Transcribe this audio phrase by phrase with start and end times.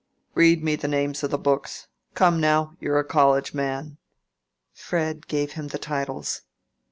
[0.33, 1.85] "Read me the names o' the books.
[2.15, 2.75] Come now!
[2.79, 3.97] you're a college man."
[4.73, 6.41] Fred gave him the titles.